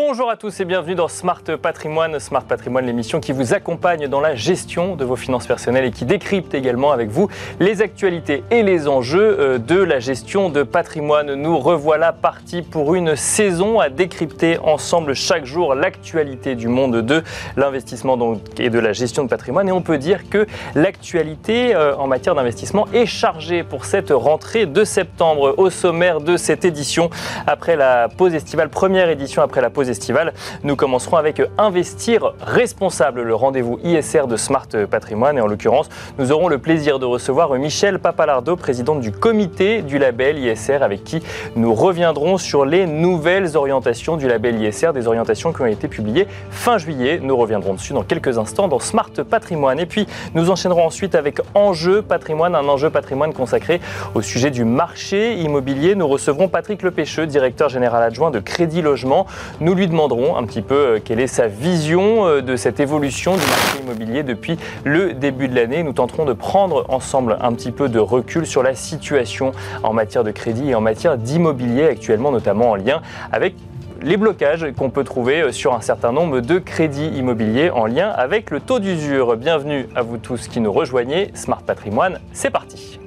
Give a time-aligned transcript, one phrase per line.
[0.00, 2.20] Bonjour à tous et bienvenue dans Smart Patrimoine.
[2.20, 6.04] Smart Patrimoine, l'émission qui vous accompagne dans la gestion de vos finances personnelles et qui
[6.04, 7.28] décrypte également avec vous
[7.58, 11.34] les actualités et les enjeux euh, de la gestion de patrimoine.
[11.34, 17.24] Nous revoilà partis pour une saison à décrypter ensemble chaque jour l'actualité du monde de
[17.56, 18.16] l'investissement
[18.56, 19.68] et de la gestion de patrimoine.
[19.68, 24.64] Et on peut dire que l'actualité euh, en matière d'investissement est chargée pour cette rentrée
[24.64, 27.10] de septembre au sommaire de cette édition
[27.48, 30.32] après la pause estivale, première édition après la pause estivale.
[30.62, 35.38] Nous commencerons avec Investir responsable, le rendez-vous ISR de Smart Patrimoine.
[35.38, 35.88] Et en l'occurrence,
[36.18, 41.04] nous aurons le plaisir de recevoir Michel Papalardo, présidente du comité du label ISR, avec
[41.04, 41.22] qui
[41.56, 46.26] nous reviendrons sur les nouvelles orientations du label ISR, des orientations qui ont été publiées
[46.50, 47.20] fin juillet.
[47.22, 49.80] Nous reviendrons dessus dans quelques instants dans Smart Patrimoine.
[49.80, 53.80] Et puis, nous enchaînerons ensuite avec Enjeu Patrimoine, un enjeu patrimoine consacré
[54.14, 55.94] au sujet du marché immobilier.
[55.94, 59.26] Nous recevrons Patrick Lepêcheux, directeur général adjoint de Crédit Logement.
[59.60, 63.34] Nous lui demanderons un petit peu euh, quelle est sa vision euh, de cette évolution
[63.34, 65.84] du marché immobilier depuis le début de l'année.
[65.84, 69.52] Nous tenterons de prendre ensemble un petit peu de recul sur la situation
[69.84, 73.54] en matière de crédit et en matière d'immobilier actuellement, notamment en lien avec
[74.02, 78.08] les blocages qu'on peut trouver euh, sur un certain nombre de crédits immobiliers en lien
[78.10, 79.36] avec le taux d'usure.
[79.36, 81.30] Bienvenue à vous tous qui nous rejoignez.
[81.34, 82.98] Smart Patrimoine, c'est parti.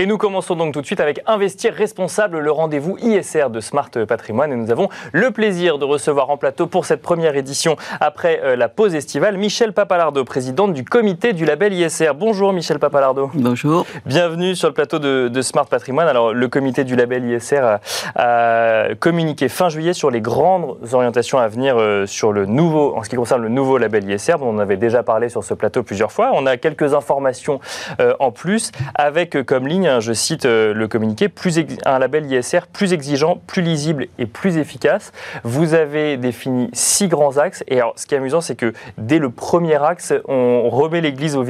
[0.00, 3.90] Et nous commençons donc tout de suite avec Investir responsable, le rendez-vous ISR de Smart
[4.06, 4.52] Patrimoine.
[4.52, 8.54] Et nous avons le plaisir de recevoir en plateau pour cette première édition après euh,
[8.54, 12.12] la pause estivale Michel Papalardo, présidente du comité du label ISR.
[12.14, 13.28] Bonjour Michel Papalardo.
[13.34, 13.86] Bonjour.
[14.06, 16.06] Bienvenue sur le plateau de, Smart Patrimoine.
[16.06, 17.78] Alors le comité du label ISR
[18.14, 23.02] a, communiqué fin juillet sur les grandes orientations à venir euh, sur le nouveau, en
[23.02, 25.82] ce qui concerne le nouveau label ISR, dont on avait déjà parlé sur ce plateau
[25.82, 26.30] plusieurs fois.
[26.34, 27.58] On a quelques informations
[27.98, 32.60] euh, en plus avec comme ligne je cite euh, le communiqué, plus un label ISR
[32.72, 35.12] plus exigeant, plus lisible et plus efficace.
[35.44, 37.64] Vous avez défini six grands axes.
[37.68, 41.36] Et alors, ce qui est amusant, c'est que dès le premier axe, on remet l'église
[41.36, 41.44] au,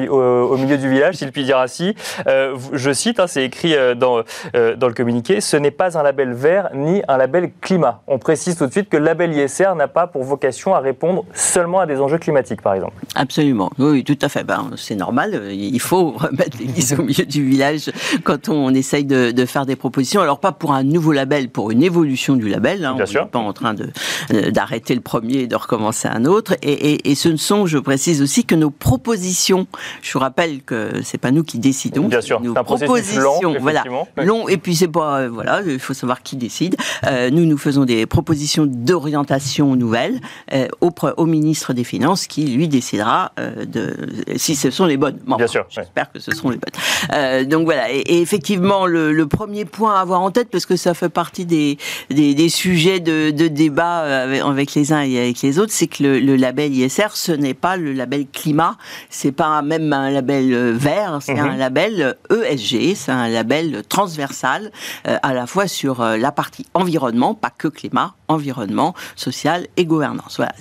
[0.57, 1.95] milieu du village, si je puis dire ainsi.
[2.27, 4.19] Euh, je cite, hein, c'est écrit euh, dans,
[4.55, 8.03] le communiqué, ce n'est pas un label vert ni un label climat.
[8.07, 11.25] On précise tout de suite que le label ISR n'a pas pour vocation à répondre
[11.35, 12.95] seulement à des enjeux climatiques, par exemple.
[13.15, 14.45] Absolument, oui, tout à fait.
[14.45, 17.91] Ben, c'est normal, il faut remettre l'église au milieu du village
[18.29, 20.21] quand on essaye de, faire des propositions.
[20.21, 22.85] Alors pas pour un nouveau label, pour une évolution du label.
[22.85, 22.95] Hein.
[22.95, 23.89] on n'est pas en train de,
[24.51, 26.55] d'arrêter le premier et de recommencer un autre.
[26.63, 29.67] Et, ce ne sont, je précise aussi, que nos propositions.
[30.03, 32.07] Je vous rappelle que c'est pas nous qui décidons.
[32.09, 33.85] Bien sûr, nos un propositions, long, voilà,
[34.19, 34.47] long.
[34.47, 36.77] Et puis c'est pas, euh, voilà, il faut savoir qui décide.
[37.07, 40.21] Euh, nous, nous faisons des propositions d'orientation nouvelles
[40.53, 43.97] euh, au, au, ministre des Finances, qui lui décidera de
[44.37, 45.19] si ce sont les bonnes.
[45.27, 45.65] Bien sûr.
[45.71, 47.49] J'espère que ce seront les bonnes.
[47.49, 47.91] donc voilà.
[47.91, 51.79] et effectivement le, premier point à avoir en tête, parce que ça fait partie des,
[52.11, 56.37] des, sujets de, débat euh, avec, les uns et avec les autres, c'est que le,
[56.37, 58.77] label ISR, ce n'est pas le label climat,
[59.11, 61.59] c'est pas même un label euh, vert, c'est un mhm.
[61.59, 64.71] label ESG, c'est un label transversal,
[65.07, 70.37] euh, à la fois sur la partie environnement, pas que climat, environnement, social et gouvernance.
[70.37, 70.53] Voilà.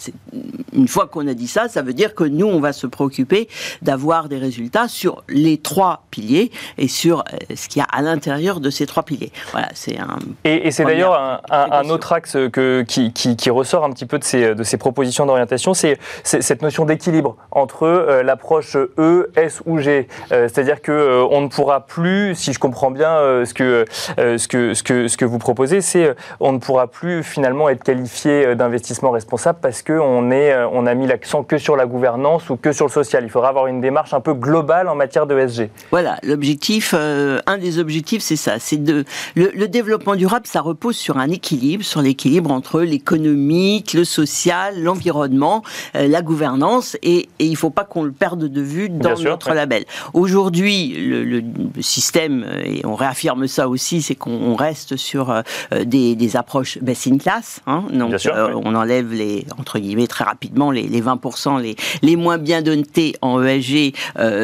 [0.74, 3.48] Une fois qu'on a dit ça, ça veut dire que nous, on va se préoccuper
[3.82, 7.24] d'avoir des résultats sur les trois piliers et sur
[7.54, 9.32] ce qui a à l'intérieur de ces trois piliers.
[9.52, 10.20] Voilà, c'est un.
[10.44, 14.56] Et, c'est d'ailleurs un, autre axe que, qui, qui, ressort un petit peu de ces,
[14.56, 20.08] de ces propositions d'orientation, c'est cette notion d'équilibre entre euh, l'approche E, S ou G.
[20.32, 23.08] Euh, c'est-à-dire que euh, on ne pourra plus, si je comprends bien
[23.46, 23.86] ce que
[24.18, 27.84] ce que ce que ce que vous proposez, c'est on ne pourra plus finalement être
[27.84, 32.50] qualifié d'investissement responsable parce que on est on a mis l'accent que sur la gouvernance
[32.50, 33.24] ou que sur le social.
[33.24, 35.70] Il faudra avoir une démarche un peu globale en matière de SG.
[35.92, 38.60] Voilà, l'objectif, un des objectif, c'est ça.
[38.60, 44.06] C'est de le, développement durable, ça repose sur un équilibre, sur l'équilibre entre l'économique, le
[44.06, 45.64] social, l'environnement,
[45.96, 49.54] euh, la gouvernance, et, et il faut pas qu'on le perde de vue dans notre
[49.54, 49.86] label.
[50.14, 51.44] Aujourd'hui, le,
[51.82, 55.42] système, et on réaffirme ça aussi, c'est qu'on reste sur euh,
[55.86, 57.47] des, des, approches best in class.
[57.66, 62.16] Hein, donc, euh, on enlève les entre guillemets très rapidement les, les 20% les, les
[62.16, 63.94] moins bien dotés en ESG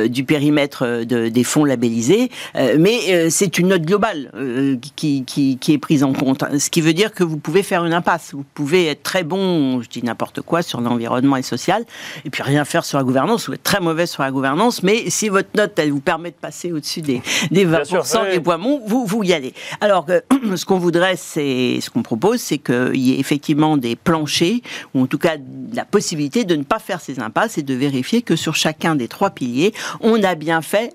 [0.09, 2.29] du périmètre de, des fonds labellisés,
[2.77, 6.43] mais euh, c'est une note globale euh, qui, qui, est prise en compte.
[6.57, 8.31] Ce qui veut dire que vous pouvez faire une impasse.
[8.33, 11.85] Vous pouvez être très bon, je dis n'importe quoi, sur l'environnement et social,
[12.25, 15.09] et puis rien faire sur la gouvernance, ou être très mauvais sur la gouvernance, mais
[15.09, 17.21] si votre note, elle vous permet de passer au-dessus des,
[17.51, 19.53] des 20% des points vous, vous y allez.
[19.81, 20.05] Alors,
[20.55, 22.57] ce qu'on voudrait, c'est, ce qu'on propose, c'est
[22.93, 24.61] qu'il y ait effectivement des planchers,
[24.93, 25.37] ou en tout cas
[25.73, 29.07] la possibilité de ne pas faire ces impasses et de vérifier que sur chacun des
[29.07, 30.93] trois piliers, on a bien fait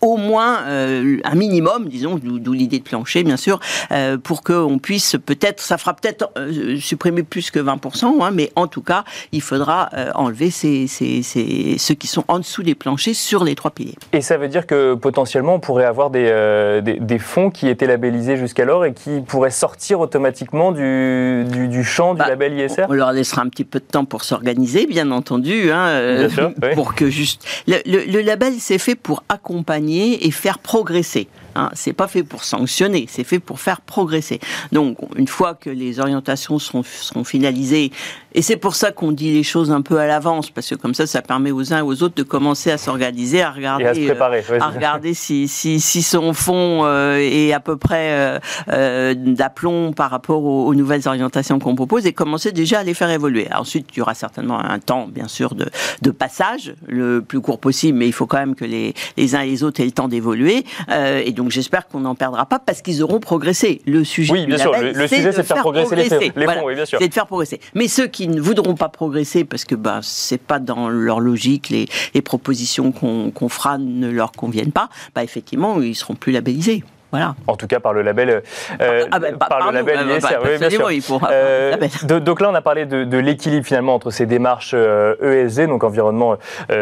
[0.00, 3.60] au moins euh, un minimum, disons, d'où l'idée de plancher, bien sûr,
[3.92, 8.50] euh, pour qu'on puisse peut-être, ça fera peut-être euh, supprimer plus que 20%, hein, mais
[8.56, 12.74] en tout cas, il faudra enlever ces, ces, ces, ceux qui sont en dessous des
[12.74, 13.94] planchers sur les trois piliers.
[14.12, 17.86] Et ça veut dire que potentiellement, on pourrait avoir des, des, des fonds qui étaient
[17.86, 22.94] labellisés jusqu'alors et qui pourraient sortir automatiquement du, du, champ du bah, label ISR On
[22.94, 26.94] leur laissera un petit peu de temps pour s'organiser, bien entendu, hein, bien sûr, pour
[26.94, 27.44] que juste...
[27.66, 31.28] Le, le, le label, c'est fait pour accompagner et faire progresser.
[31.58, 34.38] Hein, c'est pas fait pour sanctionner, c'est fait pour faire progresser.
[34.70, 37.90] Donc, une fois que les orientations seront, seront finalisées,
[38.34, 40.94] et c'est pour ça qu'on dit les choses un peu à l'avance, parce que comme
[40.94, 44.12] ça, ça permet aux uns et aux autres de commencer à s'organiser, à regarder, à,
[44.12, 48.38] euh, regarder si, si, si, son fond euh, est à peu près
[48.68, 53.10] euh, d'aplomb par rapport aux, nouvelles orientations qu'on propose, et commencer déjà à les faire
[53.10, 53.48] évoluer.
[53.52, 55.68] ensuite, il y aura certainement un temps, bien sûr, de,
[56.02, 59.40] de passage, le plus court possible, mais il faut quand même que les, les uns
[59.40, 60.64] et les autres aient le temps d'évoluer.
[60.90, 63.80] et donc, j'espère qu'on n'en perdra pas parce qu'ils auront progressé.
[63.86, 66.84] Le sujet, oui, bien sûr, le, sujet, c'est de faire progresser, les, fonds, oui, bien
[66.84, 66.98] sûr.
[67.00, 67.60] C'est de faire progresser.
[67.74, 71.68] Mais ceux qui ne voudront pas progresser parce que bah, c'est pas dans leur logique,
[71.70, 76.84] les, les propositions qu'on fera ne leur conviennent pas, bah, effectivement, ils seront plus labellisés.
[77.10, 77.34] Voilà.
[77.46, 78.42] En tout cas par le label,
[78.80, 80.20] euh, ah, bah, par, le label ISR.
[80.20, 81.20] Bah, oui, bien sûr.
[81.30, 81.76] Euh,
[82.20, 85.84] donc là, on a parlé de, l'équilibre finalement entre ces démarches ESG, euh, e donc
[85.84, 86.36] environnement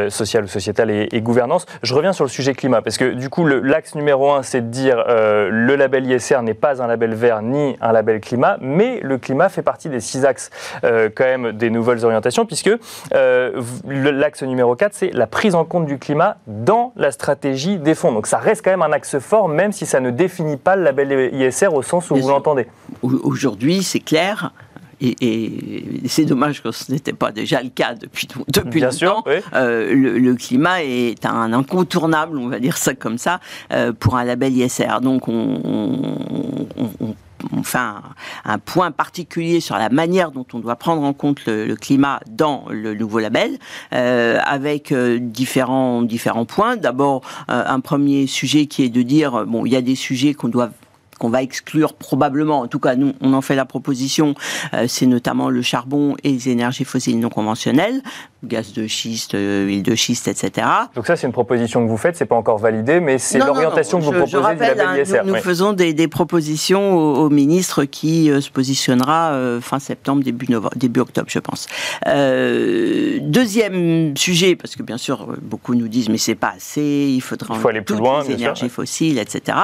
[0.08, 1.67] social ou sociétal et, gouvernance.
[1.82, 4.70] Je reviens sur le sujet climat parce que du coup, l'axe numéro un, c'est de
[4.70, 9.19] dire le label ISR n'est pas un label vert ni un label climat, mais le
[9.19, 10.50] climat fait partie des six axes
[10.82, 12.70] quand même des nouvelles orientations puisque
[13.12, 18.12] l'axe numéro 4, c'est la prise en compte du climat dans la stratégie des fonds.
[18.12, 20.83] Donc ça reste quand même un axe fort, même si ça ne définit pas le
[20.83, 22.67] label ISR au sens où vous l'entendez.
[23.03, 24.53] Aujourd'hui, c'est clair.
[25.01, 29.23] Et, c'est dommage que ce n'était pas déjà le cas depuis, depuis Bien longtemps.
[29.25, 29.25] Sûr,
[29.55, 33.41] euh, le, climat est un incontournable, on va dire ça comme ça,
[33.73, 35.01] euh, pour un label ISR.
[35.03, 36.67] Donc on,
[37.01, 37.15] on
[37.56, 38.02] enfin
[38.44, 42.64] un point particulier sur la manière dont on doit prendre en compte le, climat dans
[42.70, 43.58] le nouveau label,
[43.93, 46.76] euh, avec euh, différents différents points.
[46.76, 50.34] D'abord, euh, un premier sujet qui est de dire bon, il y a des sujets
[50.34, 50.70] qu'on doit
[51.19, 54.35] qu'on va exclure probablement, en tout cas nous on en fait la proposition,
[54.75, 58.03] euh, c'est notamment le charbon et les énergies fossiles non conventionnelles,
[58.45, 60.67] gaz de schiste, euh, huile de schiste, etc.
[60.95, 63.99] Donc ça c'est une proposition que vous faites, c'est pas encore validé, mais c'est l'orientation
[63.99, 65.21] que vous proposez rappelle, du label ISR.
[65.25, 71.01] Nous, faisons des, propositions au, ministre qui euh, se positionnera fin septembre, début, novembre, début
[71.01, 71.67] octobre je pense.
[72.07, 77.55] deuxième sujet, parce que bien sûr beaucoup nous disent mais c'est pas assez, il faudra
[77.55, 79.59] il faut aller plus loin, les énergies fossiles, etc.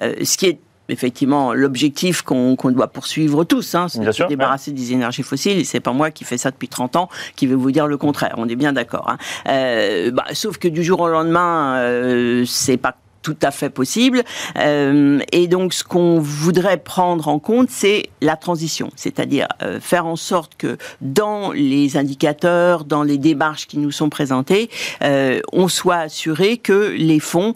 [0.00, 4.92] ce qui est effectivement l'objectif qu'on doit poursuivre tous, hein, c'est de se débarrasser des
[4.92, 5.58] énergies fossiles.
[5.58, 7.96] Et c'est pas moi qui fais ça depuis 30 ans qui vais vous dire le
[7.96, 8.34] contraire.
[8.38, 9.08] On est bien d'accord.
[9.08, 9.18] Hein.
[9.48, 12.96] Euh, bah, sauf que du jour au lendemain, euh, c'est pas
[13.28, 14.22] tout à fait possible.
[14.56, 20.06] Euh, et donc, ce qu'on voudrait prendre en compte, c'est la transition, c'est-à-dire euh, faire
[20.06, 24.70] en sorte que dans les indicateurs, dans les démarches qui nous sont présentées,
[25.02, 27.54] euh, on soit assuré que les fonds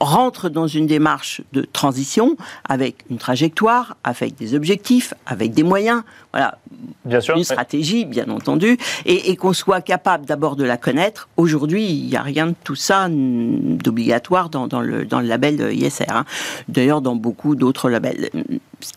[0.00, 2.36] rentrent dans une démarche de transition
[2.68, 6.02] avec une trajectoire, avec des objectifs, avec des moyens.
[6.32, 6.58] Voilà,
[7.04, 11.28] bien sûr, une stratégie, bien entendu, et, qu'on soit capable d'abord de la connaître.
[11.36, 15.72] Aujourd'hui, il n'y a rien de tout ça d'obligatoire dans, dans, le, dans le label
[15.72, 16.04] ISR.
[16.08, 16.24] Hein.
[16.68, 18.30] D'ailleurs, dans beaucoup d'autres labels.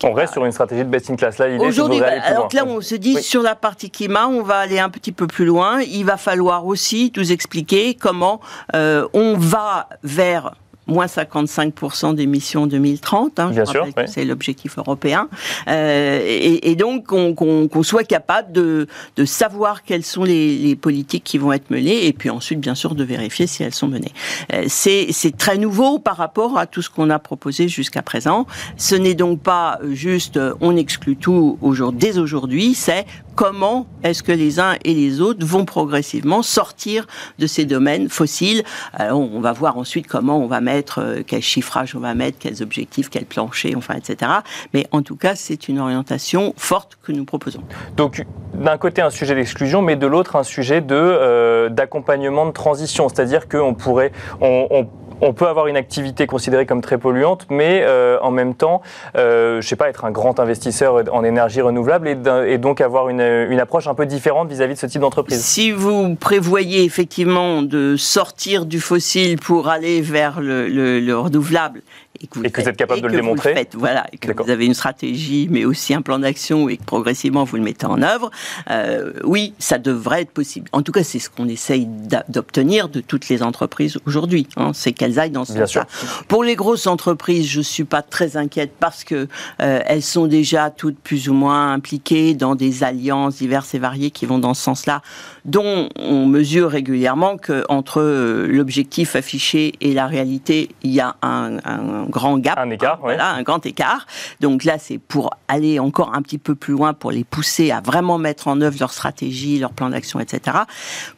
[0.04, 1.38] On reste sur une stratégie de best in class.
[1.38, 4.90] Là, Aujourd'hui, alors là, on se dit sur la partie climat, on va aller un
[4.90, 5.82] petit peu plus loin.
[5.82, 8.40] Il va falloir aussi nous expliquer comment
[8.76, 10.54] euh, on va vers
[10.90, 13.40] moins 55% d'émissions 2030.
[13.40, 15.30] Hein, Bien sûr, c'est l'objectif européen.
[15.68, 21.38] Euh, et, donc qu'on soit capable de, de, savoir quelles sont les, les, politiques qui
[21.38, 24.14] vont être menées, et puis ensuite, bien sûr, de vérifier si elles sont menées.
[24.54, 28.46] Euh, c'est très nouveau par rapport à tout ce qu'on a proposé jusqu'à présent.
[28.78, 31.58] Ce n'est donc pas juste euh, on exclut tout
[31.94, 33.06] dès aujourd'hui, c'est
[33.36, 38.64] comment est-ce que les uns et les autres vont progressivement sortir de ces domaines fossiles.
[38.94, 42.38] Alors, on va voir ensuite comment on va mettre, euh, quel chiffrage on va mettre,
[42.40, 44.32] quels objectifs, quel plancher, enfin, etc.
[44.74, 47.64] Mais en tout cas, c'est une orientation forte que nous proposons.
[47.98, 52.52] Donc, d'un côté, un sujet d'exclusion, mais de l'autre, un sujet de euh, d'accompagnement de
[52.52, 53.10] transition.
[53.10, 54.88] C'est-à-dire qu'on pourrait, on
[55.22, 58.82] on peut avoir une activité considérée comme très polluante, mais euh, en même temps,
[59.16, 63.22] euh, je sais pas, être un grand investisseur en énergie renouvelable et, donc avoir une,
[63.60, 65.44] approche un peu différente vis-à-vis de ce type d'entreprise.
[65.44, 71.82] Si vous prévoyez effectivement de sortir du fossile pour aller vers le renouvelable
[72.22, 73.68] et que vous, êtes capable de le démontrer.
[73.74, 77.44] voilà, et que vous avez une stratégie, mais aussi un plan d'action et que progressivement
[77.44, 78.30] vous le mettez en œuvre,
[78.70, 80.68] euh, oui, ça devrait être possible.
[80.72, 81.88] En tout cas, c'est ce qu'on essaye
[82.28, 84.48] d'obtenir de toutes les entreprises aujourd'hui.
[84.58, 85.88] Hein, c'est qu'elles aillent dans ce sens-là.
[86.28, 89.28] Pour les grosses entreprises, je suis pas très inquiète parce que
[89.62, 94.12] euh, elles sont déjà toutes plus ou moins impliquées dans des alliances diverses et variées
[94.12, 95.02] qui vont dans ce sens-là,
[95.46, 101.16] dont on mesure régulièrement que entre euh, l'objectif affiché et la réalité, il y a
[101.22, 102.58] un, un grand gap.
[102.58, 104.06] Un écart, hein, voilà, un grand écart.
[104.40, 107.82] Donc là, c'est pour aller encore un petit peu plus loin, pour les pousser à
[107.82, 110.58] vraiment mettre en œuvre leur stratégie, leur plan d'action, etc.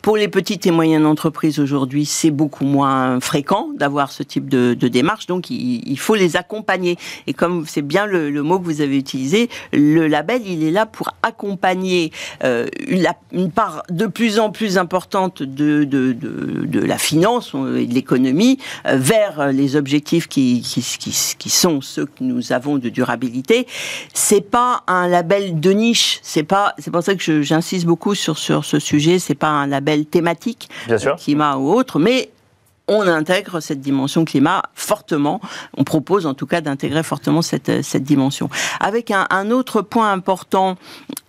[0.02, 4.74] Pour les petites et moyennes entreprises aujourd'hui, c'est beaucoup moins fréquent d'avoir ce type de,
[4.74, 6.98] de démarche, donc il, il, faut les accompagner.
[7.28, 10.72] Et comme c'est bien le, le, mot que vous avez utilisé, le label, il est
[10.72, 12.12] là pour accompagner
[12.44, 17.54] euh, une, une, part de plus en plus importante de, de, de, de la finance
[17.78, 22.52] et de l'économie euh, vers les objectifs qui, qui, qui, qui, sont ceux que nous
[22.52, 23.68] avons de durabilité.
[24.14, 26.20] C'est pas un label de niche.
[26.22, 26.74] C'est pas.
[26.78, 29.20] C'est pour ça que j'insiste beaucoup sur sur ce sujet.
[29.20, 31.16] C'est pas un label thématique, Bien sûr.
[31.16, 32.32] climat ou autre, mais
[32.92, 35.40] on intègre cette dimension climat fortement.
[35.78, 38.50] On propose en tout cas d'intégrer fortement cette, cette dimension.
[38.80, 40.76] Avec un, un, autre point important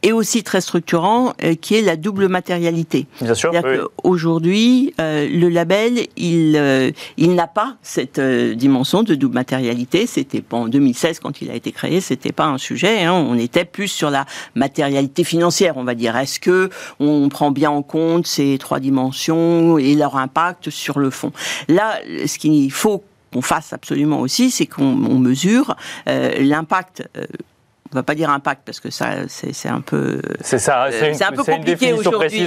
[0.02, 3.06] et aussi très structurant, euh, qui est la double matérialité.
[3.20, 3.52] Bien sûr.
[3.52, 3.78] Oui.
[4.02, 10.06] Aujourd'hui, euh, le label, il, euh, il n'a pas cette euh, dimension de double matérialité.
[10.06, 13.04] C'était pas en 2016 quand il a été créé, c'était pas un sujet.
[13.04, 13.12] Hein.
[13.12, 14.26] On était plus sur la
[14.56, 16.16] matérialité financière, on va dire.
[16.16, 21.10] Est-ce que on prend bien en compte ces trois dimensions et leur impact sur le
[21.10, 21.32] fond?
[21.68, 25.76] Là, ce qu'il faut qu'on fasse absolument aussi, c'est qu'on mesure
[26.08, 27.08] euh, l'impact.
[27.16, 27.24] Euh,
[27.94, 31.28] on va pas dire impact parce que ça c'est un peu c'est ça c'est euh,
[31.28, 32.46] un peu compliqué aujourd'hui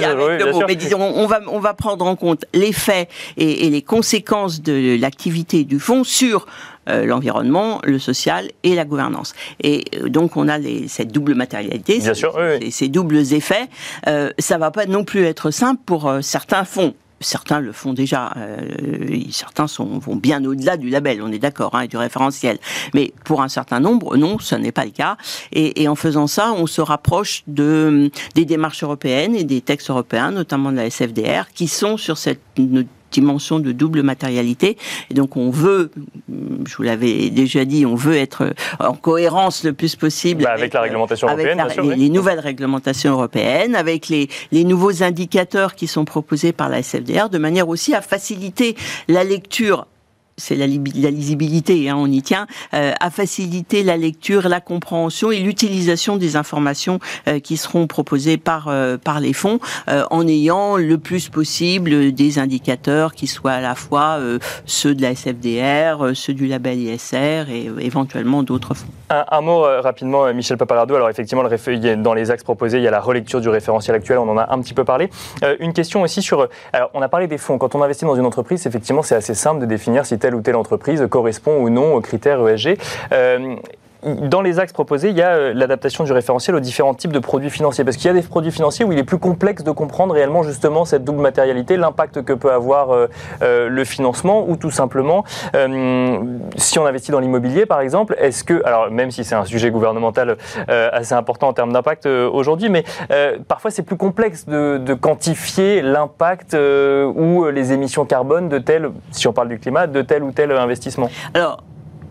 [0.66, 4.60] mais disons on va on va prendre en compte les faits et, et les conséquences
[4.60, 6.48] de l'activité du fonds sur
[6.88, 9.34] euh, l'environnement, le social et la gouvernance.
[9.60, 12.70] Et euh, donc on a les, cette double matérialité, Bien sûr, oui, oui.
[12.70, 13.66] ces doubles effets.
[14.06, 16.94] Euh, ça va pas non plus être simple pour certains fonds
[17.26, 18.56] certains le font déjà, euh,
[19.30, 22.58] certains sont, vont bien au-delà du label, on est d'accord, hein, et du référentiel.
[22.94, 25.16] Mais pour un certain nombre, non, ce n'est pas le cas.
[25.52, 29.90] Et, et, en faisant ça, on se rapproche de, des démarches européennes et des textes
[29.90, 32.40] européens, notamment de la SFDR, qui sont sur cette
[33.16, 34.76] dimension de double matérialité.
[35.10, 35.90] Et donc on veut,
[36.66, 40.62] je vous l'avais déjà dit, on veut être en cohérence le plus possible bah, avec,
[40.62, 41.96] avec, la réglementation européenne, la, sûr, les, oui.
[41.96, 47.30] les, nouvelles réglementations européennes, avec les, les nouveaux indicateurs qui sont proposés par la SFDR,
[47.30, 48.76] de manière aussi à faciliter
[49.08, 49.86] la lecture
[50.36, 55.38] c'est la, lisibilité, hein, on y tient, euh, à faciliter la lecture, la compréhension et
[55.38, 59.60] l'utilisation des informations euh, qui seront proposées par euh, par les fonds,
[60.10, 64.18] en ayant le plus possible des indicateurs qui soient à la fois
[64.64, 68.86] ceux de la SFDR, ceux du label ISR et éventuellement d'autres fonds.
[69.08, 70.94] Un, mot rapidement, Michel Papalardo.
[70.94, 74.18] Alors effectivement, dans les axes proposés, il y a la relecture du référentiel actuel.
[74.18, 75.10] On en a un petit peu parlé.
[75.60, 76.48] une question aussi sur.
[76.72, 77.58] Alors, on a parlé des fonds.
[77.58, 80.40] Quand on investit dans une entreprise, effectivement, c'est assez simple de définir si telle ou
[80.40, 82.78] telle entreprise correspond ou non aux critères ESG.
[84.06, 87.18] Euh, dans les axes proposés, il y a l'adaptation du référentiel aux différents types de
[87.18, 87.84] produits financiers.
[87.84, 90.42] Parce qu'il y a des produits financiers où il est plus complexe de comprendre réellement
[90.42, 93.08] justement cette double matérialité, l'impact que peut avoir euh,
[93.42, 96.18] euh, le financement, ou tout simplement, euh,
[96.56, 99.70] si on investit dans l'immobilier par exemple, est-ce que, alors même si c'est un sujet
[99.70, 100.36] gouvernemental
[100.68, 102.84] euh, assez important en termes d'impact euh, aujourd'hui, mais
[103.48, 109.26] parfois c'est plus complexe de, de quantifier l'impact ou les émissions carbone de tel, si
[109.28, 111.08] on parle du climat, de tel ou tel investissement.
[111.34, 111.62] Alors,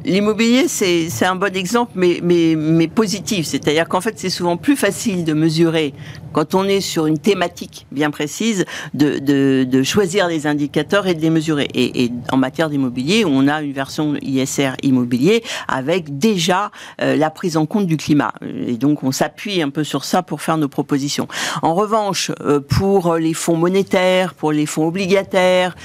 [0.06, 3.48] L'immobilier, c'est un bon exemple, mais, mais, mais positif.
[3.48, 5.96] C'est-à-dire qu'en fait, c'est souvent plus facile de mesurer,
[6.32, 11.16] quand on est sur une thématique bien précise, de, de, de choisir les indicateurs et
[11.16, 11.68] de les mesurer.
[11.74, 16.70] Et, et en matière d'immobilier, on a une version ISR immobilier avec déjà
[17.02, 18.34] euh, la prise en compte du climat.
[18.68, 21.28] Et donc, on s'appuie un peu sur ça pour faire nos propositions.
[21.64, 25.76] En revanche, euh, pour les fonds monétaires, pour les fonds obligataires,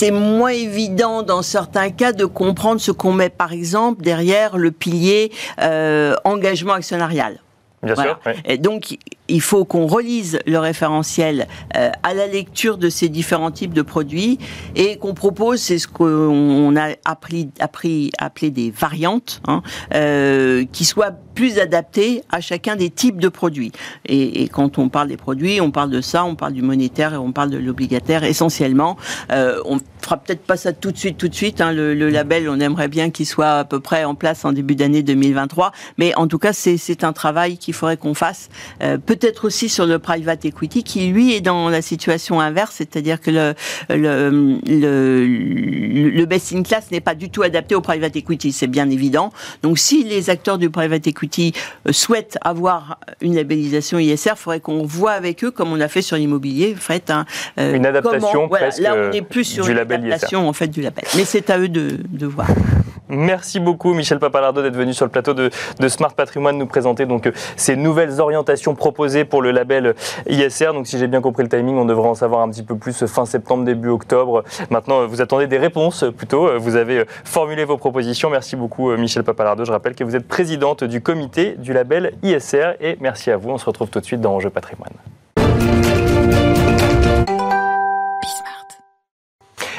[0.00, 4.70] c'est moins évident dans certains cas de comprendre ce qu'on met par exemple derrière le
[4.70, 5.30] pilier
[5.60, 7.42] euh, engagement actionnarial.
[7.82, 8.12] Bien voilà.
[8.12, 8.20] sûr.
[8.24, 8.32] Oui.
[8.46, 8.96] Et donc,
[9.30, 11.46] il faut qu'on relise le référentiel
[11.76, 14.38] euh, à la lecture de ces différents types de produits
[14.74, 19.62] et qu'on propose, c'est ce qu'on a appris, appris, appelé des variantes, hein,
[19.94, 23.72] euh, qui soient plus adaptées à chacun des types de produits.
[24.04, 27.14] Et, et, quand on parle des produits, on parle de ça, on parle du monétaire
[27.14, 28.96] et on parle de l'obligataire essentiellement.
[29.32, 31.60] Euh, on fera peut-être pas ça tout de suite, tout de suite.
[31.60, 34.52] Hein, le, le, label, on aimerait bien qu'il soit à peu près en place en
[34.52, 38.48] début d'année 2023, mais en tout cas, c'est un travail qu'il faudrait qu'on fasse.
[38.82, 42.76] Euh, peut peut-être aussi sur le private equity qui lui est dans la situation inverse,
[42.76, 43.54] c'est-à-dire que le,
[43.90, 48.66] le, le, le best in class n'est pas du tout adapté au private equity, c'est
[48.66, 49.32] bien évident.
[49.62, 51.52] Donc si les acteurs du private equity
[51.86, 55.88] euh, souhaitent avoir une labellisation ISR, il faudrait qu'on voit avec eux, comme on a
[55.88, 59.78] fait sur l'immobilier, en fait, hein, une adaptation presque là on est plus sur une
[59.78, 61.04] adaptation en fait du label.
[61.16, 62.48] Mais c'est à eux de, de voir.
[63.10, 65.50] Merci beaucoup Michel Papalardo d'être venu sur le plateau de,
[65.88, 69.94] Smart Patrimoine nous présenter donc euh, ces nouvelles orientations proposées pour le label
[70.28, 70.72] ISR.
[70.72, 73.06] Donc si j'ai bien compris le timing, on devrait en savoir un petit peu plus
[73.06, 74.44] fin septembre, début octobre.
[74.70, 76.58] Maintenant, vous attendez des réponses plutôt.
[76.58, 78.30] Vous avez formulé vos propositions.
[78.30, 79.64] Merci beaucoup Michel Papalardo.
[79.64, 83.50] Je rappelle que vous êtes présidente du comité du label ISR et merci à vous.
[83.50, 84.92] On se retrouve tout de suite dans Enjeu Patrimoine.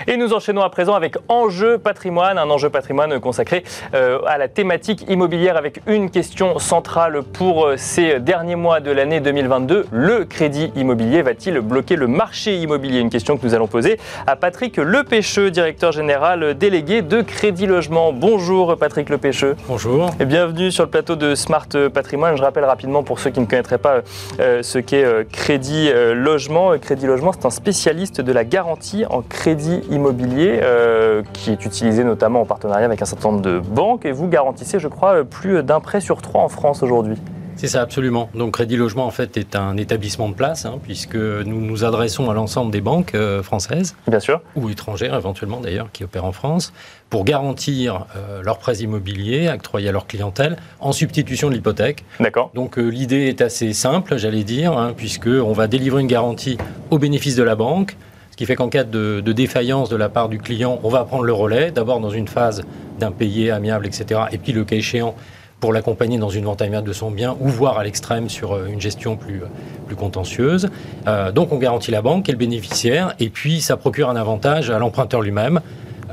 [0.08, 4.48] Et nous enchaînons à présent avec Enjeu patrimoine, un enjeu patrimoine consacré euh, à la
[4.48, 9.86] thématique immobilière avec une question centrale pour euh, ces derniers mois de l'année 2022.
[9.91, 13.00] Le crédit immobilier va-t-il bloquer le marché immobilier?
[13.00, 18.12] Une question que nous allons poser à Patrick Lepêcheux, directeur général délégué de Crédit Logement.
[18.12, 19.55] Bonjour Patrick Lepêcheux.
[19.67, 20.10] Bonjour.
[20.20, 22.38] Et bienvenue sur le plateau de Smart Patrimoine.
[22.38, 24.01] Je rappelle rapidement pour ceux qui ne connaîtraient pas
[24.39, 26.77] euh, ce qu'est Crédit Logement.
[26.79, 32.03] Crédit Logement, c'est un spécialiste de la garantie en crédit immobilier euh, qui est utilisé
[32.03, 35.62] notamment en partenariat avec un certain nombre de banques et vous garantissez, je crois, plus
[35.63, 37.17] d'un prêt sur trois en France aujourd'hui.
[37.57, 38.29] C'est ça, absolument.
[38.33, 42.29] Donc Crédit Logement, en fait, est un établissement de place, hein, puisque nous nous adressons
[42.31, 43.95] à l'ensemble des banques euh, françaises.
[44.07, 44.41] Bien sûr.
[44.55, 46.74] Ou étrangères, éventuellement, d'ailleurs, qui opèrent en France,
[47.12, 52.03] pour garantir euh, leurs prêts immobiliers octroyés à leur clientèle en substitution de l'hypothèque.
[52.19, 52.50] D'accord.
[52.55, 56.57] Donc l'idée est assez simple, j'allais dire, hein, puisqu'on va délivrer une garantie
[56.89, 57.95] au bénéfice de la banque,
[58.41, 61.31] qui fait qu'en cas de, défaillance de la part du client, on va prendre le
[61.31, 62.63] relais, d'abord dans une phase
[62.98, 64.21] d'impayé amiable, etc.
[64.31, 65.13] Et puis le cas échéant,
[65.60, 68.65] pour l'accompagner dans une vente amiable de son bien ou voire à l'extrême sur euh,
[68.65, 69.43] une gestion plus,
[69.86, 70.69] plus contentieuse.
[71.05, 74.71] Euh, donc on garantit la banque et le bénéficiaire et puis ça procure un avantage
[74.71, 75.62] à l'emprunteur lui-même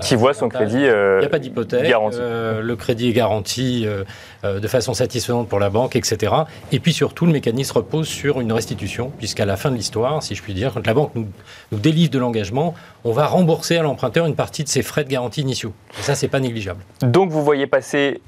[0.00, 1.92] qui voit son crédit euh, Il n'y a pas d'hypothèque.
[1.92, 6.32] Euh, le crédit est garanti euh, de façon satisfaisante pour la banque, etc.
[6.72, 10.34] Et puis surtout, le mécanisme repose sur une restitution, puisqu'à la fin de l'histoire, si
[10.34, 11.26] je puis dire, quand la banque nous,
[11.72, 12.74] nous délivre de l'engagement,
[13.04, 15.72] on va rembourser à l'emprunteur une partie de ses frais de garantie initiaux.
[15.98, 16.80] Et ça, c'est pas négligeable.
[17.02, 18.20] Donc vous voyez passer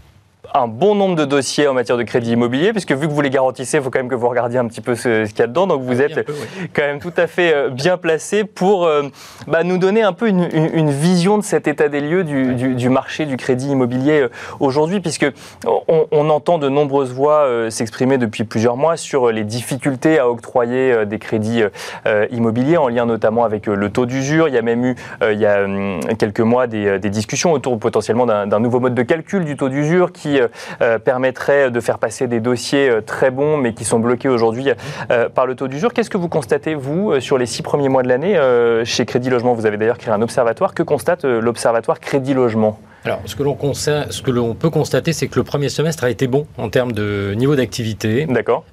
[0.55, 3.31] un bon nombre de dossiers en matière de crédit immobilier, puisque vu que vous les
[3.31, 5.47] garantissez, il faut quand même que vous regardiez un petit peu ce, qu'il y a
[5.47, 5.67] dedans.
[5.67, 6.29] Donc vous êtes
[6.75, 9.03] quand même tout à fait euh, bien placé pour euh,
[9.47, 13.37] bah, nous donner un peu une, vision de cet état des lieux du, marché du
[13.37, 15.27] crédit immobilier euh, aujourd'hui, puisque
[15.67, 21.19] on, entend de nombreuses voix s'exprimer depuis plusieurs mois sur les difficultés à octroyer des
[21.19, 21.63] crédits
[22.31, 24.49] immobiliers, en lien notamment avec le taux d'usure.
[24.49, 24.97] Il y a même eu,
[25.29, 29.03] il y a hum, quelques mois, des, des discussions autour potentiellement d'un nouveau mode de
[29.03, 30.49] calcul du taux d'usure qui euh,
[30.81, 34.71] euh, permettrait de faire passer des dossiers euh, très bons, mais qui sont bloqués aujourd'hui
[35.35, 35.93] par le taux d'usure.
[35.93, 38.39] Qu'est-ce que vous constatez, vous, sur les six premiers mois de l'année
[38.85, 39.55] chez Crédit Logement?
[39.55, 40.75] Vous avez d'ailleurs créé un observatoire.
[40.75, 42.79] Que constate l'observatoire Crédit Logement?
[43.05, 46.11] Alors, ce que l'on ce que l'on peut constater, c'est que le premier semestre a
[46.11, 48.27] été bon en termes de niveau d'activité.
[48.27, 48.65] D'accord.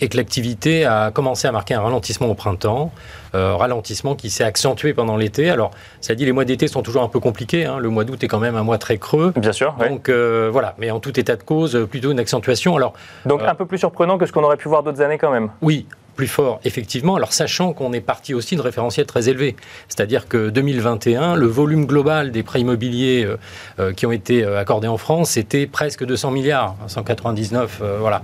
[0.00, 2.92] et que l'activité a commencé à marquer un ralentissement au printemps.
[3.34, 5.48] Euh, ralentissement qui s'est accentué pendant l'été.
[5.48, 5.70] Alors,
[6.02, 7.64] ça dit, les mois d'été sont toujours un peu compliqués.
[7.64, 7.78] Hein.
[7.78, 9.32] Le mois d'août est quand même un mois très creux.
[9.36, 9.74] Bien sûr.
[9.88, 12.76] Donc euh, voilà, mais en tout état de cause, plutôt une accentuation.
[12.76, 12.92] Alors,
[13.24, 15.30] donc euh, un peu plus surprenant que ce qu'on aurait pu voir d'autres années quand
[15.30, 15.48] même.
[15.62, 17.16] Oui, plus fort, effectivement.
[17.16, 19.56] Alors, sachant qu'on est parti aussi de référentiels très élevés.
[19.88, 23.26] C'est-à-dire que 2021, le volume global des prêts immobiliers
[23.96, 28.22] qui ont été accordés en France, était presque 200 milliards, 199, voilà.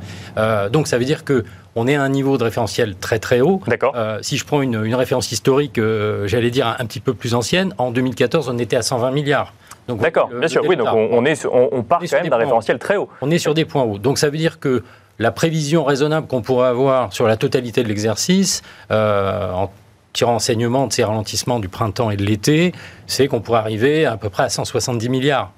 [0.71, 1.45] donc, ça veut dire que
[1.79, 3.61] on est à un niveau de référentiel très très haut.
[3.67, 3.93] D'accord.
[3.97, 7.73] Euh, si je prends une, référence historique, euh, j'allais dire un, petit peu plus ancienne,
[7.79, 9.55] en 2014, on était à 120 milliards.
[9.89, 13.09] D'accord, bien sûr, oui, donc on, est, on, part quand même d'un référentiel très haut.
[13.23, 13.97] On est sur des points hauts.
[13.97, 14.83] Donc ça veut dire que
[15.19, 19.71] la prévision raisonnable qu'on pourrait avoir sur la totalité de l'exercice, euh, en
[20.13, 22.73] tirant enseignement de ces ralentissements du printemps et de l'été,
[23.07, 25.53] c'est qu'on pourrait arriver à, à peu près à 170 milliards.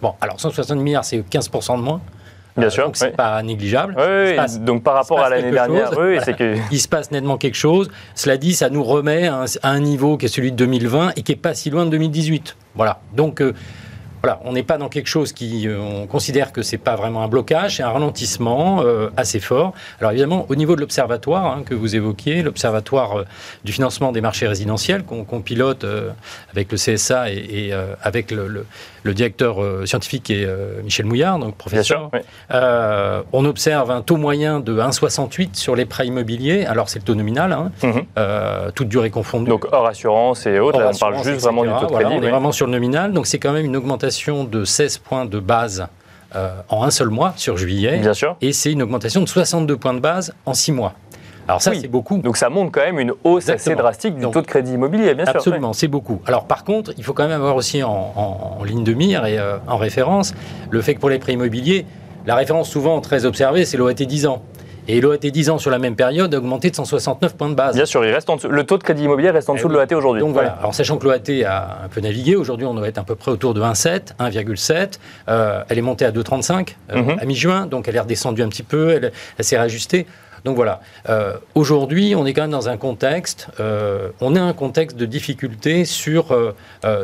[0.00, 2.00] Bon, alors 170 milliards, c'est 15% de moins.
[2.56, 2.84] Bien sûr.
[2.84, 3.96] Donc, c'est pas négligeable.
[3.98, 5.90] Oui, donc, par rapport à l'année dernière,
[6.24, 6.56] c'est que.
[6.70, 7.90] Il se passe nettement quelque chose.
[8.14, 11.32] Cela dit, ça nous remet à un, niveau qui est celui de 2020 et qui
[11.32, 12.56] est pas si loin de 2018.
[12.74, 13.00] Voilà.
[13.14, 13.54] Donc, euh,
[14.24, 17.22] voilà, on n'est pas dans quelque chose qui, euh, on considère que c'est pas vraiment
[17.22, 19.74] un blocage, c'est un ralentissement euh, assez fort.
[20.00, 23.24] Alors évidemment, au niveau de l'observatoire hein, que vous évoquiez, l'observatoire euh,
[23.64, 25.84] du financement des marchés résidentiels qu'on pilote
[26.50, 28.64] avec le CSA et, avec le,
[29.04, 29.56] directeur
[29.86, 30.46] scientifique est
[30.82, 32.10] Michel Mouillard, donc professeur.
[32.50, 36.64] on observe un taux moyen de 1,68 sur les prêts immobiliers.
[36.64, 38.72] Alors c'est le taux nominal, hein, mhm.
[38.74, 39.50] toute durée confondue.
[39.50, 42.14] Donc hors assurance et autres, on parle juste vraiment du taux de crédit.
[42.18, 44.13] on est vraiment sur le nominal, donc c'est quand même une augmentation
[44.50, 45.86] de 16 points de base
[46.36, 47.98] euh, en un seul mois sur juillet.
[47.98, 48.36] Bien sûr.
[48.40, 50.94] Et c'est une augmentation de 62 points de base en 6 mois.
[51.46, 52.18] Alors ça, c'est beaucoup.
[52.18, 55.26] Donc ça montre quand même une hausse assez drastique du taux de crédit immobilier, bien
[55.26, 55.36] sûr.
[55.36, 56.22] Absolument, c'est beaucoup.
[56.26, 59.58] Alors par contre, il faut quand même avoir aussi en, ligne de mire et euh,
[59.68, 60.34] en référence
[60.70, 61.84] le fait que pour les prêts immobiliers,
[62.26, 64.42] la référence souvent très observée, c'est l'OAT 10 ans.
[64.86, 67.74] Et l'OAT 10 ans sur la même période a augmenté de 169 points de base.
[67.74, 68.48] Bien sûr, il reste en dessous.
[68.48, 70.20] le taux de crédit immobilier reste en dessous de l'OAT aujourd'hui.
[70.20, 73.04] Donc voilà, alors sachant que l'OAT a un peu navigué, aujourd'hui on doit être à
[73.04, 74.98] peu près autour de 1,7, 1,7.
[75.28, 77.18] Euh, elle est montée à 2,35 euh, mhm.
[77.20, 80.06] à mi-juin, donc elle est redescendue un petit peu, elle, elle s'est réajustée.
[80.44, 84.52] Donc voilà, euh, aujourd'hui, on est quand même dans un contexte, euh, on a un
[84.52, 86.52] contexte de difficulté sur, euh,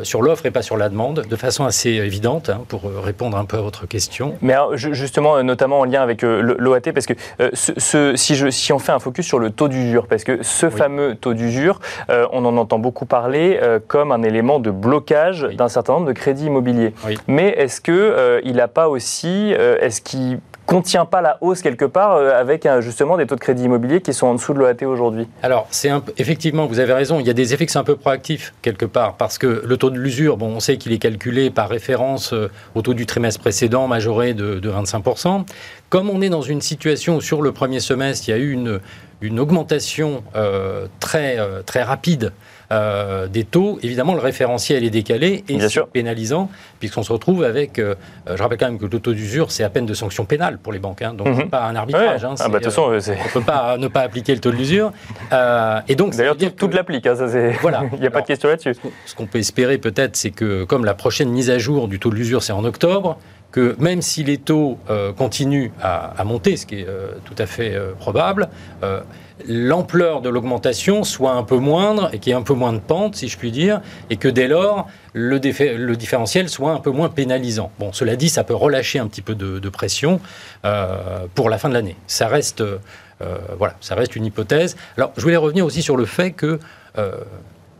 [0.03, 3.45] sur l'offre et pas sur la demande, de façon assez évidente, hein, pour répondre un
[3.45, 4.35] peu à votre question.
[4.41, 7.13] Mais justement, notamment en lien avec l'OAT, parce que
[7.53, 10.69] ce, si, je, si on fait un focus sur le taux d'usure, parce que ce
[10.69, 15.93] fameux taux d'usure, on en entend beaucoup parler comme un élément de blocage d'un certain
[15.93, 16.93] nombre de crédits immobiliers.
[17.27, 20.39] Mais est-ce qu'il n'a pas aussi, est-ce qu'il
[20.71, 24.13] contient pas la hausse quelque part euh, avec justement des taux de crédit immobilier qui
[24.13, 27.33] sont en dessous de l'OAT aujourd'hui Alors, c'est effectivement, vous avez raison, il y a
[27.33, 30.37] des effets qui sont un peu proactifs quelque part parce que le taux de l'usure,
[30.37, 34.33] bon, on sait qu'il est calculé par référence euh, au taux du trimestre précédent majoré
[34.33, 35.45] de, 25%.
[35.89, 38.51] Comme on est dans une situation où sur le premier semestre, il y a eu
[38.51, 38.79] une,
[39.21, 42.31] une augmentation euh, très, très rapide
[42.71, 47.79] euh, des taux, évidemment, le référentiel est décalé et c'est pénalisant, puisqu'on se retrouve avec.
[47.79, 47.95] Euh,
[48.33, 50.71] je rappelle quand même que le taux d'usure, c'est à peine de sanctions pénales pour
[50.71, 51.49] les banques, hein, donc mhm.
[51.49, 52.23] pas un arbitrage.
[52.23, 54.55] Hein, ah bah, façon, euh, on ne peut pas ne pas appliquer le taux de
[54.55, 54.93] l'usure.
[55.87, 57.05] et donc, d'ailleurs, tout, toute l'applique.
[57.07, 57.15] Hein,
[57.61, 57.83] voilà.
[57.93, 58.75] Il n'y a pas de question là-dessus.
[59.05, 62.09] Ce qu'on peut espérer peut-être, c'est que comme la prochaine mise à jour du taux
[62.09, 63.17] de l'usure, c'est en octobre,
[63.51, 64.77] que même si les taux
[65.17, 66.87] continuent à, monter, ce qui est
[67.25, 68.49] tout à fait probable,
[69.47, 72.79] l'ampleur de l'augmentation soit un peu moindre et qu'il y ait un peu moins de
[72.79, 77.09] pente, si je puis dire, et que dès lors, le, différentiel soit un peu moins
[77.09, 77.71] pénalisant.
[77.79, 80.19] Bon, cela dit, ça peut relâcher un petit peu de, pression
[80.65, 81.95] euh, pour la fin de l'année.
[82.07, 82.77] Ça reste, euh,
[83.57, 84.75] voilà, ça reste une hypothèse.
[84.97, 86.59] Alors, je voulais revenir aussi sur le fait que
[86.97, 87.11] euh,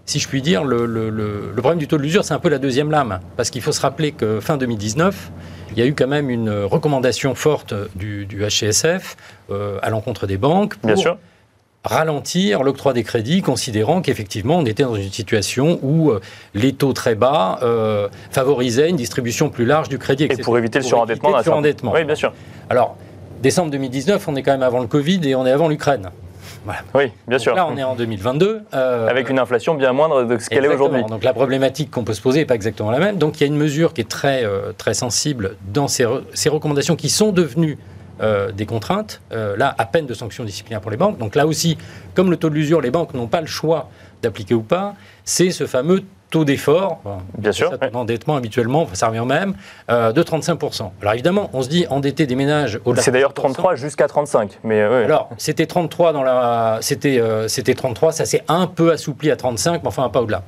[0.05, 2.91] si je puis dire, le, problème du taux de l'usure, c'est un peu la deuxième
[2.91, 3.19] lame.
[3.35, 5.31] Parce qu'il faut se rappeler que fin 2019,
[5.71, 9.17] il y a eu quand même une recommandation forte du, du HCSF
[9.81, 11.17] à l'encontre des banques pour Bien sûr
[11.83, 16.21] ralentir l'octroi des crédits, considérant qu'effectivement on était dans une situation où euh,
[16.53, 20.25] les taux très bas euh, favorisaient une distribution plus large du crédit.
[20.25, 21.91] Et pour éviter le surendettement.
[21.93, 22.33] Oui, bien sûr.
[22.69, 22.97] Alors,
[23.41, 26.11] décembre 2019, on est quand même avant le Covid et on est avant l'Ukraine.
[26.93, 27.55] Oui, bien sûr.
[27.55, 28.61] Là, on est en 2022.
[28.73, 31.03] Euh, Avec une inflation bien moindre de ce qu'elle est aujourd'hui.
[31.05, 33.17] Donc la problématique qu'on peut se poser n'est pas exactement la même.
[33.17, 34.45] Donc il y a une mesure qui est très,
[34.77, 37.77] très sensible dans ces, ces recommandations qui sont devenues
[38.21, 41.17] euh, des contraintes, euh, là, à peine de sanctions disciplinaires pour les banques.
[41.17, 41.75] Donc là aussi,
[42.13, 43.89] comme le taux de l'usure, les banques n'ont pas le choix
[44.21, 44.93] d'appliquer ou pas,
[45.25, 47.01] c'est ce fameux taux d'effort,
[47.37, 49.53] bien sûr, d'endettement habituellement, ça revient même,
[49.91, 50.91] euh, de 35%.
[51.01, 54.59] Alors évidemment, on se dit endetter des ménages au C'est d'ailleurs 33 jusqu'à 35.
[54.63, 59.35] Mais Alors c'était 33 dans la, c'était c'était 33, ça s'est un peu assoupli à
[59.35, 60.41] 35, mais enfin pas au-delà.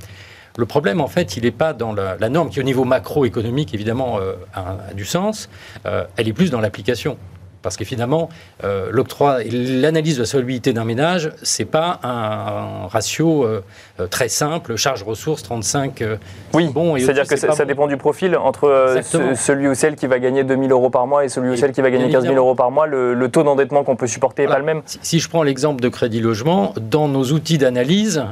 [0.56, 4.19] Le problème, en fait, il n'est pas dans la, norme qui, au niveau macroéconomique, évidemment,
[4.54, 5.50] a, du sens.
[5.84, 7.17] elle est plus dans l'application.
[7.63, 8.30] Parce que finalement,
[8.63, 13.63] euh, l'octroi, l'analyse de la solvabilité d'un ménage, c'est pas un, ratio euh,
[13.99, 16.04] euh, très simple, charge-ressources 35.
[16.54, 18.99] oui, bon, c'est-à-dire que ça, dépend du profil entre
[19.36, 21.82] celui ou celle qui va gagner 2000 euros par mois et celui ou celle qui
[21.82, 22.86] va gagner 15 000 euros par mois.
[22.86, 24.82] Le, taux d'endettement qu'on peut supporter n'est pas le même.
[24.86, 28.23] Si, je prends l'exemple de crédit logement, dans nos outils d'analyse,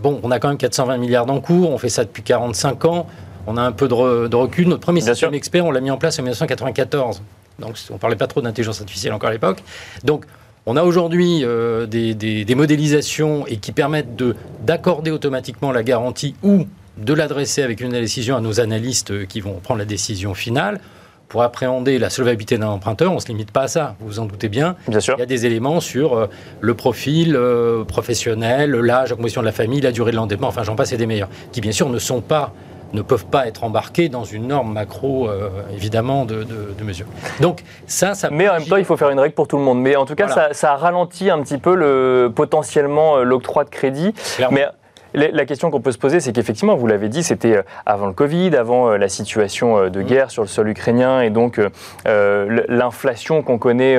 [0.00, 3.06] bon, on a quand même 420 milliards d'encours, on fait ça depuis 45 ans.
[3.48, 3.94] On a un peu de,
[4.36, 4.68] recul.
[4.68, 7.22] Notre premier système expert, on l'a mis en place en 1994.
[7.58, 9.62] Donc on ne parlait pas trop d'intelligence artificielle encore à l'époque.
[10.04, 10.24] Donc
[10.66, 14.22] on a aujourd'hui euh, des, modélisations et qui permettent
[14.62, 16.66] d'accorder automatiquement la garantie ou
[16.98, 20.80] de l'adresser avec une décision à nos analystes qui vont prendre la décision finale.
[21.28, 24.18] Pour appréhender la solvabilité d'un emprunteur, on ne se limite pas à ça, vous vous
[24.18, 24.76] en doutez bien.
[24.88, 25.14] Bien sûr.
[25.18, 26.26] Il y a des éléments sur euh,
[26.60, 30.64] le profil euh, professionnel, l'âge, la composition de la famille, la durée de l'endettement, enfin
[30.64, 32.54] j'en passe et des meilleurs, qui bien sûr ne sont pas
[32.92, 37.06] ne peuvent pas être embarqués dans une norme macro, euh, évidemment, de, de, mesures.
[37.40, 38.30] Donc, ça, ça.
[38.30, 39.80] Mais en même temps, il faut faire une règle pour tout le monde.
[39.80, 43.70] Mais en tout cas, ça, ça, ralentit un petit peu le, potentiellement euh, l'octroi de
[43.70, 44.14] crédit.
[44.50, 44.66] Mais
[45.14, 48.12] la question qu'on peut se poser, c'est qu'effectivement, vous l'avez dit, c'était euh, avant le
[48.12, 50.04] Covid, avant euh, la situation euh, de mm.
[50.04, 51.60] guerre sur le sol ukrainien et donc
[52.04, 53.98] l'inflation qu'on connaît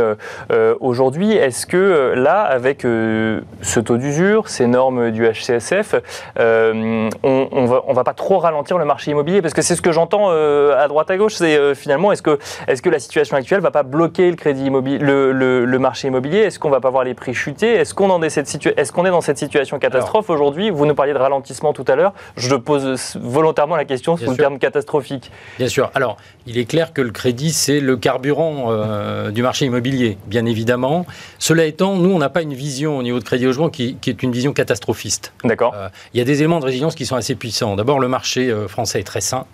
[0.79, 1.33] aujourd'hui.
[1.33, 5.95] Est-ce que là, avec ce taux d'usure, ces normes du HCSF,
[6.37, 9.41] on, on, va, va pas trop ralentir le marché immobilier?
[9.41, 12.81] Parce que c'est ce que j'entends à droite à gauche, c'est finalement, est-ce que, est
[12.81, 16.39] que la situation actuelle va pas bloquer le crédit immobilier, le, marché immobilier?
[16.39, 17.73] Est-ce qu'on va pas voir les prix chuter?
[17.73, 20.69] Est-ce qu'on est, est dans cette situation catastrophe aujourd'hui?
[20.69, 22.13] Vous ne parliez de ralentissement tout à l'heure.
[22.35, 25.31] Je pose volontairement la question sous le terme catastrophique.
[25.57, 25.91] Bien sûr.
[25.95, 30.45] Alors, il est clair que le crédit, c'est le carburant euh, du marché immobilier, bien
[30.45, 31.05] évidemment.
[31.37, 34.23] Cela étant, nous, on n'a pas une vision au niveau de crédit logement qui, est
[34.23, 35.31] une vision catastrophiste.
[35.45, 35.73] D'accord.
[36.13, 37.77] il y a des éléments de résilience qui sont assez puissants.
[37.77, 39.45] D'abord, le marché français est très sain.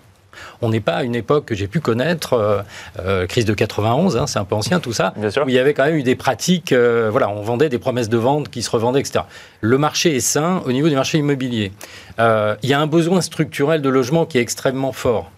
[0.62, 2.62] On n'est pas à une époque que j'ai pu connaître, euh,
[2.98, 5.74] euh, crise de 91, hein, c'est un peu ancien tout ça, où il y avait
[5.74, 8.70] quand même eu des pratiques, euh, voilà, on vendait des promesses de vente qui se
[8.70, 9.24] revendaient, etc.
[9.60, 11.72] Le marché est sain au niveau du marché immobilier.
[12.18, 15.30] il y a un besoin structurel de logement qui est extrêmement fort.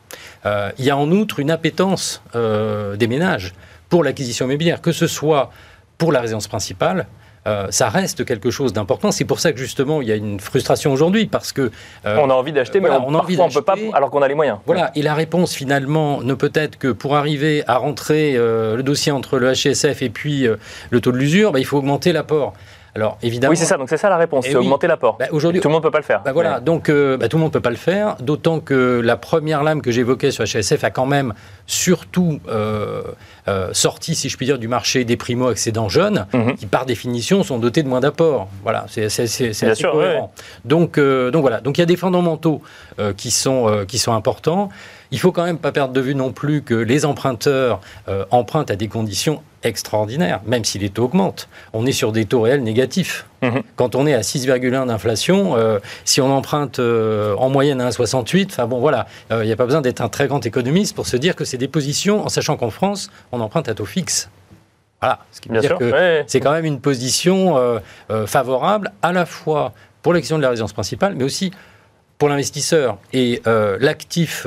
[0.44, 3.54] il y a en outre une appétence des ménages
[3.88, 5.50] pour l'acquisition immobilière, que ce soit
[5.96, 7.06] pour la résidence principale,
[7.48, 9.10] euh, ça reste quelque chose d'important.
[9.10, 11.70] C'est pour ça que justement il y a une frustration aujourd'hui parce que
[12.04, 14.34] euh, on a envie d'acheter, mais on, parfois on peut pas alors qu'on a les
[14.34, 14.58] moyens.
[14.66, 14.90] Voilà.
[14.94, 19.12] Et la réponse finalement ne peut être que pour arriver à rentrer euh, le dossier
[19.12, 20.46] entre le HSF et puis
[20.90, 22.54] le taux de l'usure, bah, il faut augmenter l'apport.
[22.94, 23.50] Alors évidemment.
[23.50, 23.76] Oui, c'est ça.
[23.76, 25.16] Donc c'est ça la réponse, eh c'est augmenter l'apport.
[25.18, 26.22] Bah, aujourd'hui, tout le monde peut pas le faire.
[26.22, 26.60] Bah, voilà.
[26.60, 28.16] Donc euh, bah, tout le monde peut pas le faire.
[28.20, 31.34] D'autant que la première lame que j'évoquais sur HSF a quand même
[31.66, 33.02] surtout euh,
[33.46, 36.56] euh, sorti, si je puis dire, du marché des primo accédants jeunes, mhm.
[36.56, 38.48] qui par définition sont dotés de moins d'apport.
[38.62, 40.32] Voilà, c'est assez sûr, cohérent.
[40.64, 41.60] Donc donc voilà.
[41.60, 42.62] Donc il y a des fondamentaux
[43.16, 44.70] qui sont qui sont importants.
[45.10, 47.80] Il faut quand même pas perdre de vue non plus que les emprunteurs
[48.30, 51.48] empruntent à des conditions extraordinaire, même si les taux augmentent.
[51.72, 53.26] On est sur des taux réels négatifs.
[53.42, 53.62] Mhm.
[53.76, 58.46] Quand on est à 6,1 d'inflation, euh, si on emprunte euh, en moyenne à 1,68,
[58.50, 61.06] enfin bon voilà, il euh, n'y a pas besoin d'être un très grand économiste pour
[61.06, 64.30] se dire que c'est des positions, en sachant qu'en France, on emprunte à taux fixe.
[65.00, 67.80] Voilà, ce qui veut dire que c'est quand même une position
[68.26, 71.52] favorable à la fois pour l'action de la résidence principale, mais aussi
[72.18, 72.98] pour l'investisseur.
[73.12, 73.42] Et
[73.80, 74.46] l'actif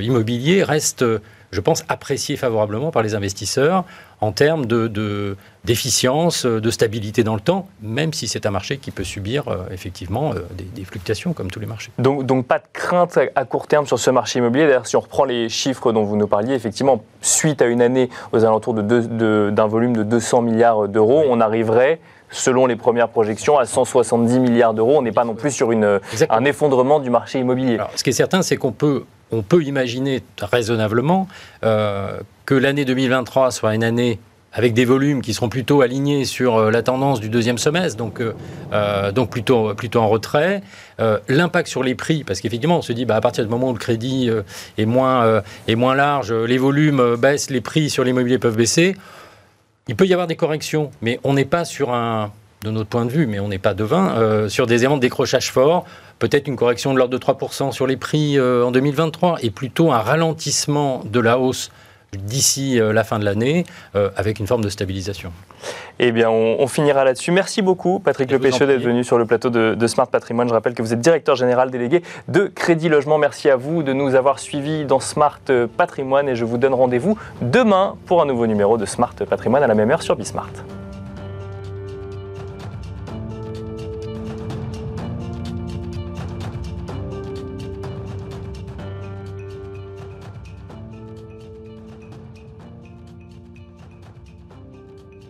[0.00, 1.04] immobilier reste
[1.52, 3.84] je pense, apprécié favorablement par les investisseurs
[4.20, 8.90] en termes de, d'efficience, de, stabilité dans le temps, même si c'est un marché qui
[8.90, 10.40] peut subir euh, effectivement euh,
[10.74, 11.90] des, fluctations comme tous les marchés.
[11.98, 14.66] Donc, donc pas de crainte à court terme sur ce marché immobilier.
[14.66, 18.10] D'ailleurs, si on reprend les chiffres dont vous nous parliez, effectivement, suite à une année
[18.32, 21.98] aux alentours d'un volume de 200 milliards d'euros, on arriverait
[22.30, 24.98] selon les premières projections, à 170 milliards d'euros.
[24.98, 27.78] On n'est pas non plus sur une, un effondrement du marché immobilier.
[27.96, 31.28] ce qui est certain, c'est qu'on peut on peut imaginer raisonnablement
[31.64, 34.18] euh, que l'année 2023 soit une année
[34.52, 38.20] avec des volumes qui seront plutôt alignés sur euh, la tendance du deuxième semestre, donc,
[38.20, 40.62] euh, donc plutôt, plutôt en retrait.
[41.28, 43.72] L'impact sur les prix, parce qu'effectivement, on se dit, bah, à partir du moment où
[43.72, 44.28] le crédit
[44.76, 48.96] est, moins, est moins large, les volumes baissent, les prix sur l'immobilier peuvent baisser.
[49.90, 52.30] Il peut y avoir des corrections, mais on n'est pas sur un,
[52.62, 55.50] de notre point de vue, mais on n'est pas devin, sur des éléments de décrochage
[55.50, 55.84] fort.
[56.20, 59.90] Peut-être une correction de l'ordre de 3% sur les prix euh, en 2023 et plutôt
[59.90, 61.72] un ralentissement de la hausse
[62.16, 65.32] d'ici euh, la fin de l'année euh, avec une forme de stabilisation.
[65.98, 67.32] Eh bien, on, finira là-dessus.
[67.32, 70.48] Merci beaucoup, Patrick Lepêcheux, d'être venu sur le plateau de, de, Smart Patrimoine.
[70.48, 73.18] Je rappelle que vous êtes directeur général délégué de Crédit Logement.
[73.18, 75.40] Merci à vous de nous avoir suivis dans Smart
[75.76, 79.66] Patrimoine et je vous donne rendez-vous demain pour un nouveau numéro de Smart Patrimoine à
[79.66, 80.50] la même heure sur Bismart.